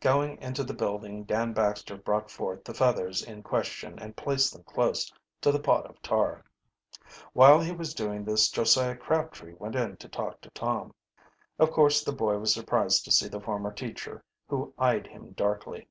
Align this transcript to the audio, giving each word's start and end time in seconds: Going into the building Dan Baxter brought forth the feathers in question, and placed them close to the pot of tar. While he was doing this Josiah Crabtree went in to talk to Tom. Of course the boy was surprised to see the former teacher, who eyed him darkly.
Going 0.00 0.36
into 0.42 0.64
the 0.64 0.74
building 0.74 1.24
Dan 1.24 1.54
Baxter 1.54 1.96
brought 1.96 2.30
forth 2.30 2.62
the 2.62 2.74
feathers 2.74 3.22
in 3.22 3.42
question, 3.42 3.98
and 3.98 4.14
placed 4.14 4.52
them 4.52 4.64
close 4.64 5.10
to 5.40 5.50
the 5.50 5.58
pot 5.58 5.88
of 5.88 6.02
tar. 6.02 6.44
While 7.32 7.58
he 7.58 7.72
was 7.72 7.94
doing 7.94 8.22
this 8.22 8.50
Josiah 8.50 8.96
Crabtree 8.98 9.54
went 9.54 9.74
in 9.74 9.96
to 9.96 10.10
talk 10.10 10.42
to 10.42 10.50
Tom. 10.50 10.92
Of 11.58 11.70
course 11.70 12.04
the 12.04 12.12
boy 12.12 12.36
was 12.36 12.52
surprised 12.52 13.06
to 13.06 13.10
see 13.12 13.28
the 13.28 13.40
former 13.40 13.72
teacher, 13.72 14.22
who 14.46 14.74
eyed 14.78 15.06
him 15.06 15.30
darkly. 15.30 15.88